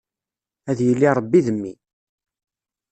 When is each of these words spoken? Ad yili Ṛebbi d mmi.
Ad 0.69 0.79
yili 0.85 1.09
Ṛebbi 1.17 1.39
d 1.45 1.47
mmi. 1.55 1.73